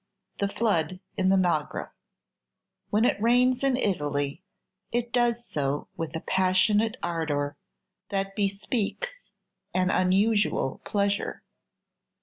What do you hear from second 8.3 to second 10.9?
bespeaks an unusual